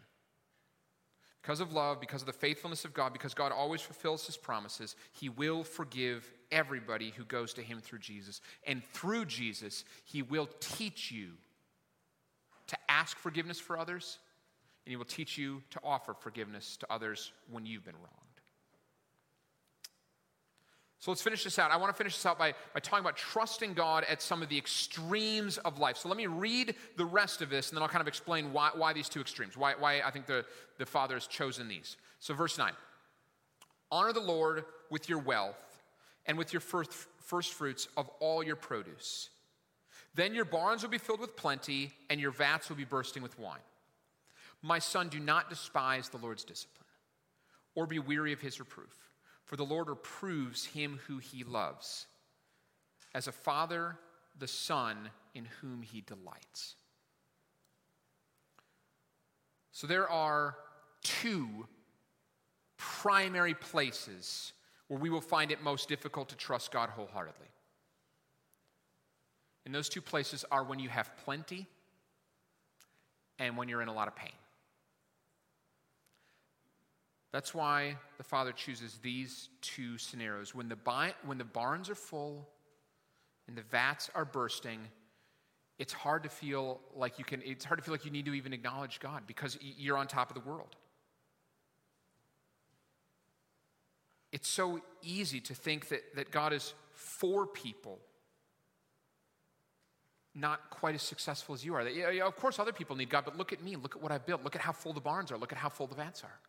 [1.46, 4.96] because of love, because of the faithfulness of God, because God always fulfills his promises,
[5.12, 8.40] he will forgive everybody who goes to him through Jesus.
[8.66, 11.28] And through Jesus, he will teach you
[12.66, 14.18] to ask forgiveness for others
[14.86, 18.25] and He will teach you to offer forgiveness to others when you've been wronged.
[20.98, 21.70] So let's finish this out.
[21.70, 24.48] I want to finish this out by, by talking about trusting God at some of
[24.48, 25.98] the extremes of life.
[25.98, 28.70] So let me read the rest of this, and then I'll kind of explain why,
[28.74, 30.44] why these two extremes, why, why I think the,
[30.78, 31.96] the Father has chosen these.
[32.18, 32.72] So, verse 9
[33.90, 35.82] Honor the Lord with your wealth
[36.24, 39.30] and with your first, first fruits of all your produce.
[40.14, 43.38] Then your barns will be filled with plenty, and your vats will be bursting with
[43.38, 43.60] wine.
[44.62, 46.86] My son, do not despise the Lord's discipline,
[47.74, 48.94] or be weary of his reproof,
[49.46, 52.06] for the Lord reproves him who he loves,
[53.14, 53.96] as a father
[54.38, 56.74] the son in whom he delights.
[59.72, 60.56] So there are
[61.02, 61.66] two
[62.76, 64.52] primary places
[64.88, 67.48] where we will find it most difficult to trust God wholeheartedly.
[69.64, 71.66] And those two places are when you have plenty
[73.38, 74.32] and when you're in a lot of pain.
[77.36, 80.54] That's why the Father chooses these two scenarios.
[80.54, 82.48] When the, bi- when the barns are full
[83.46, 84.80] and the vats are bursting,
[85.78, 88.32] it's hard to feel like you can, it's hard to feel like you need to
[88.32, 90.76] even acknowledge God because you're on top of the world.
[94.32, 97.98] It's so easy to think that, that God is for people,
[100.34, 101.84] not quite as successful as you are.
[101.84, 103.76] That, yeah, of course, other people need God, but look at me.
[103.76, 104.42] Look at what I've built.
[104.42, 105.36] Look at how full the barns are.
[105.36, 106.40] Look at how full the vats are.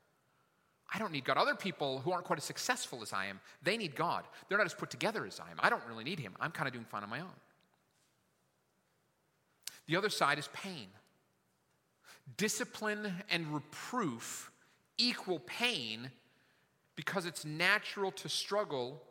[0.93, 1.37] I don't need God.
[1.37, 4.23] Other people who aren't quite as successful as I am, they need God.
[4.47, 5.57] They're not as put together as I am.
[5.59, 6.33] I don't really need Him.
[6.39, 7.35] I'm kind of doing fine on my own.
[9.87, 10.87] The other side is pain.
[12.37, 14.51] Discipline and reproof
[14.97, 16.11] equal pain
[16.95, 19.01] because it's natural to struggle,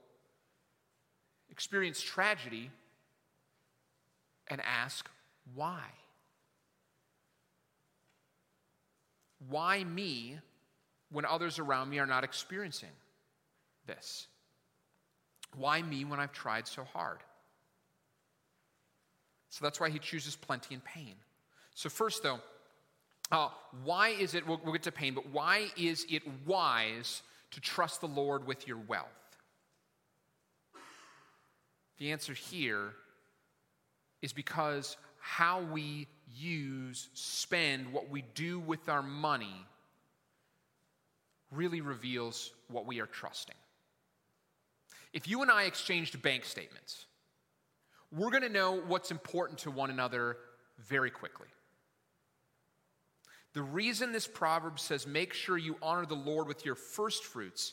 [1.51, 2.71] experience tragedy,
[4.49, 5.09] and ask,
[5.55, 5.83] why?
[9.49, 10.39] Why me
[11.11, 12.91] when others around me are not experiencing
[13.87, 14.27] this?
[15.55, 17.19] Why me when I've tried so hard?
[19.51, 21.15] So that's why he chooses plenty and pain.
[21.75, 22.41] So, first, though,
[23.31, 23.49] uh,
[23.85, 28.01] why is it, we'll, we'll get to pain, but why is it wise to trust
[28.01, 29.07] the Lord with your wealth?
[31.99, 32.93] The answer here
[34.23, 39.65] is because how we use, spend, what we do with our money
[41.51, 43.55] really reveals what we are trusting.
[45.13, 47.07] If you and I exchanged bank statements,
[48.13, 50.37] we're going to know what's important to one another
[50.79, 51.49] very quickly.
[53.55, 57.73] The reason this proverb says, make sure you honor the Lord with your first fruits,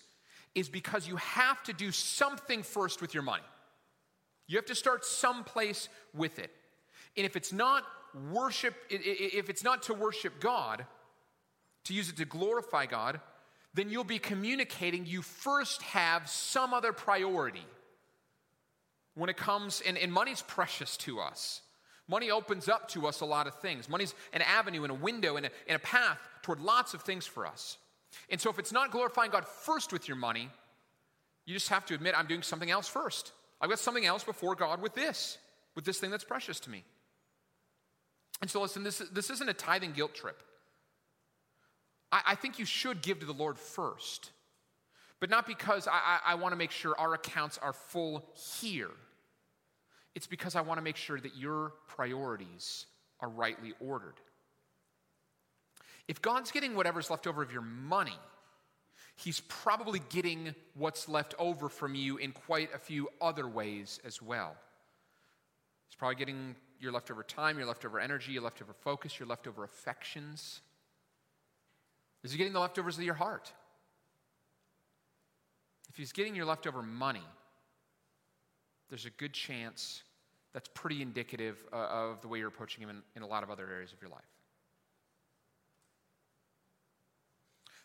[0.55, 3.43] is because you have to do something first with your money.
[4.47, 6.51] You have to start someplace with it.
[7.17, 7.83] And if it's not
[8.31, 10.85] worship, if it's not to worship God,
[11.85, 13.19] to use it to glorify God,
[13.73, 17.65] then you'll be communicating you first have some other priority
[19.15, 21.61] when it comes, and, and money's precious to us.
[22.07, 23.87] Money opens up to us a lot of things.
[23.87, 27.25] Money's an avenue and a window and a, and a path toward lots of things
[27.25, 27.77] for us.
[28.29, 30.49] And so, if it's not glorifying God first with your money,
[31.45, 33.31] you just have to admit, I'm doing something else first.
[33.59, 35.37] I've got something else before God with this,
[35.75, 36.83] with this thing that's precious to me.
[38.41, 40.43] And so, listen, this, this isn't a tithing guilt trip.
[42.13, 44.31] I, I think you should give to the Lord first,
[45.19, 48.91] but not because I, I, I want to make sure our accounts are full here.
[50.15, 52.85] It's because I want to make sure that your priorities
[53.19, 54.13] are rightly ordered.
[56.07, 58.17] If God's getting whatever's left over of your money,
[59.15, 64.21] He's probably getting what's left over from you in quite a few other ways as
[64.21, 64.55] well.
[65.87, 70.61] He's probably getting your leftover time, your leftover energy, your leftover focus, your leftover affections.
[72.23, 73.51] Is He getting the leftovers of your heart?
[75.89, 77.23] If He's getting your leftover money,
[78.89, 80.03] there's a good chance
[80.53, 83.49] that's pretty indicative uh, of the way you're approaching Him in, in a lot of
[83.49, 84.21] other areas of your life.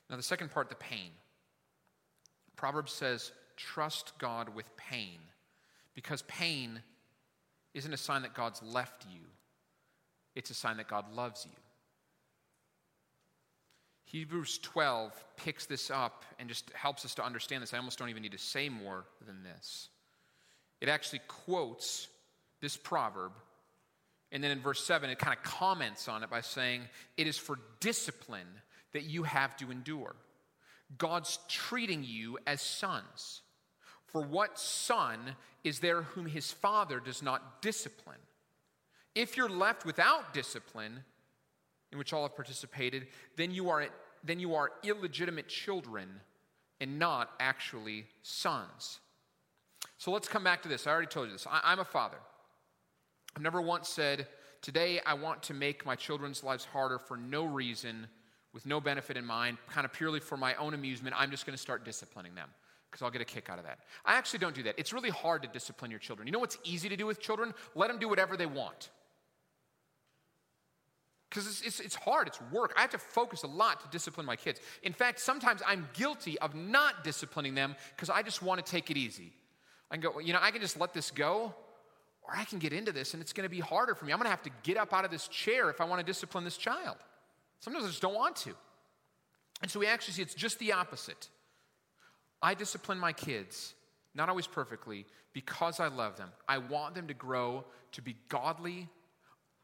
[0.08, 1.10] Now, the second part, the pain.
[2.56, 5.18] Proverbs says, trust God with pain,
[5.94, 6.80] because pain
[7.74, 9.20] isn't a sign that God's left you,
[10.34, 11.56] it's a sign that God loves you.
[14.10, 17.74] Hebrews 12 picks this up and just helps us to understand this.
[17.74, 19.88] I almost don't even need to say more than this.
[20.80, 22.08] It actually quotes
[22.62, 23.32] this proverb.
[24.32, 26.82] And then in verse 7, it kind of comments on it by saying,
[27.18, 28.48] It is for discipline
[28.92, 30.14] that you have to endure.
[30.96, 33.42] God's treating you as sons.
[34.06, 38.16] For what son is there whom his father does not discipline?
[39.14, 41.04] If you're left without discipline,
[41.92, 43.86] in which all have participated, then you are,
[44.24, 46.08] then you are illegitimate children
[46.80, 49.00] and not actually sons.
[49.96, 50.86] So let's come back to this.
[50.86, 51.46] I already told you this.
[51.48, 52.18] I, I'm a father.
[53.36, 54.26] I've never once said,
[54.60, 58.08] Today I want to make my children's lives harder for no reason,
[58.52, 61.14] with no benefit in mind, kind of purely for my own amusement.
[61.16, 62.48] I'm just going to start disciplining them
[62.90, 63.78] because I'll get a kick out of that.
[64.04, 64.74] I actually don't do that.
[64.76, 66.26] It's really hard to discipline your children.
[66.26, 67.54] You know what's easy to do with children?
[67.74, 68.90] Let them do whatever they want.
[71.28, 72.72] Because it's, it's, it's, hard, it's work.
[72.76, 74.60] I have to focus a lot to discipline my kids.
[74.82, 78.90] In fact, sometimes I'm guilty of not disciplining them because I just want to take
[78.90, 79.32] it easy.
[79.90, 81.54] I can go, you know, I can just let this go,
[82.22, 84.12] or I can get into this and it's going to be harder for me.
[84.12, 86.06] I'm going to have to get up out of this chair if I want to
[86.06, 86.96] discipline this child.
[87.60, 88.54] Sometimes I just don't want to.
[89.62, 91.28] And so we actually see it's just the opposite.
[92.40, 93.74] I discipline my kids,
[94.14, 96.30] not always perfectly, because I love them.
[96.48, 98.88] I want them to grow to be godly,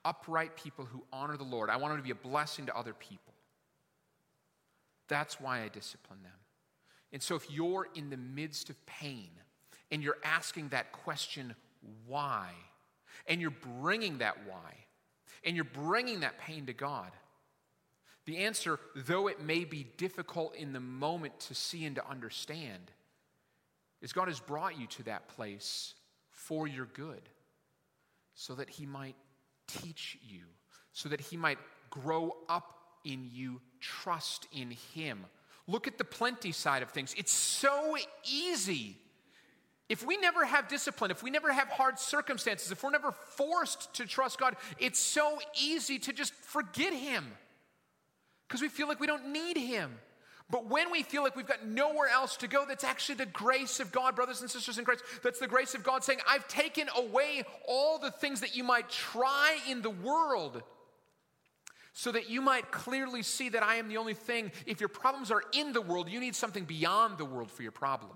[0.05, 1.71] upright people who honor the Lord.
[1.71, 3.35] I want them to be a blessing to other people.
[5.09, 6.33] That's why I discipline them.
[7.13, 9.29] And so if you're in the midst of pain
[9.91, 11.55] and you're asking that question,
[12.07, 12.51] why?
[13.27, 13.51] And you're
[13.81, 14.75] bringing that why,
[15.45, 17.11] and you're bringing that pain to God.
[18.27, 22.91] The answer, though it may be difficult in the moment to see and to understand,
[24.01, 25.95] is God has brought you to that place
[26.31, 27.29] for your good
[28.35, 29.15] so that He might
[29.67, 30.45] teach you,
[30.93, 31.59] so that He might
[31.91, 35.27] grow up in you trust in Him.
[35.67, 37.15] Look at the plenty side of things.
[37.17, 37.97] It's so
[38.31, 38.99] easy
[39.89, 43.93] if we never have discipline, if we never have hard circumstances, if we're never forced
[43.95, 47.27] to trust God, it's so easy to just forget Him
[48.49, 49.99] because we feel like we don't need Him.
[50.55, 53.81] But when we feel like we've got nowhere else to go, that's actually the grace
[53.81, 55.03] of God, brothers and sisters in Christ.
[55.21, 58.89] That's the grace of God saying, I've taken away all the things that you might
[58.89, 60.63] try in the world
[61.93, 64.53] so that you might clearly see that I am the only thing.
[64.65, 67.73] If your problems are in the world, you need something beyond the world for your
[67.73, 68.15] problems.